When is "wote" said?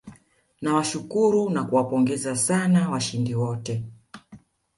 3.35-3.73